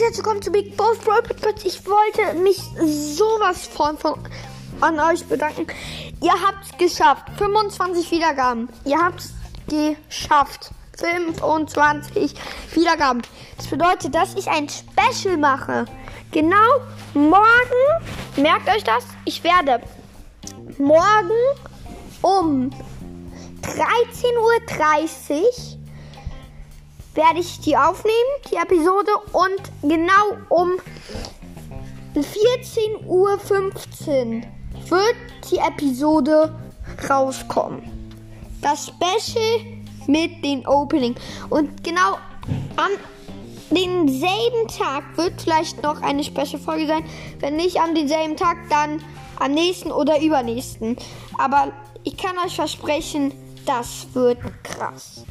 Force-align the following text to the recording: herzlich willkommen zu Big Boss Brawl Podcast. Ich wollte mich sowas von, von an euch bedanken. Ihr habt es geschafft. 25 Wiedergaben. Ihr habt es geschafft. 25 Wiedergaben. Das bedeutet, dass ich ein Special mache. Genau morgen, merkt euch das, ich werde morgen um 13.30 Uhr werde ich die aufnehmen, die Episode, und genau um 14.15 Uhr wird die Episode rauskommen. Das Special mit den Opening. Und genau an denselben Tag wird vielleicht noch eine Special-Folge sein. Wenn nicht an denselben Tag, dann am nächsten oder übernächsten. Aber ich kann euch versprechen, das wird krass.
herzlich 0.00 0.18
willkommen 0.18 0.42
zu 0.42 0.52
Big 0.52 0.76
Boss 0.76 0.96
Brawl 0.98 1.22
Podcast. 1.22 1.66
Ich 1.66 1.80
wollte 1.84 2.38
mich 2.38 2.58
sowas 3.16 3.66
von, 3.66 3.98
von 3.98 4.14
an 4.80 5.00
euch 5.00 5.24
bedanken. 5.26 5.66
Ihr 6.22 6.32
habt 6.32 6.64
es 6.64 6.78
geschafft. 6.78 7.24
25 7.36 8.08
Wiedergaben. 8.12 8.68
Ihr 8.84 8.98
habt 8.98 9.20
es 9.20 9.32
geschafft. 9.66 10.70
25 10.98 12.32
Wiedergaben. 12.74 13.22
Das 13.56 13.66
bedeutet, 13.66 14.14
dass 14.14 14.36
ich 14.36 14.46
ein 14.48 14.68
Special 14.68 15.36
mache. 15.36 15.86
Genau 16.30 16.56
morgen, 17.14 18.06
merkt 18.36 18.68
euch 18.68 18.84
das, 18.84 19.04
ich 19.24 19.42
werde 19.42 19.80
morgen 20.78 21.30
um 22.22 22.70
13.30 23.62 25.40
Uhr 25.40 25.78
werde 27.18 27.40
ich 27.40 27.58
die 27.60 27.76
aufnehmen, 27.76 28.14
die 28.48 28.54
Episode, 28.54 29.10
und 29.32 29.60
genau 29.82 30.36
um 30.48 30.70
14.15 32.14 33.06
Uhr 33.06 33.38
wird 34.88 35.16
die 35.50 35.58
Episode 35.58 36.56
rauskommen. 37.10 37.82
Das 38.62 38.86
Special 38.86 39.60
mit 40.06 40.44
den 40.44 40.64
Opening. 40.66 41.16
Und 41.50 41.82
genau 41.82 42.14
an 42.76 42.92
denselben 43.70 44.68
Tag 44.68 45.02
wird 45.16 45.42
vielleicht 45.42 45.82
noch 45.82 46.00
eine 46.02 46.22
Special-Folge 46.22 46.86
sein. 46.86 47.04
Wenn 47.40 47.56
nicht 47.56 47.80
an 47.80 47.96
denselben 47.96 48.36
Tag, 48.36 48.56
dann 48.70 49.02
am 49.40 49.52
nächsten 49.52 49.90
oder 49.90 50.22
übernächsten. 50.22 50.96
Aber 51.36 51.72
ich 52.04 52.16
kann 52.16 52.38
euch 52.38 52.54
versprechen, 52.54 53.32
das 53.66 54.06
wird 54.14 54.38
krass. 54.62 55.24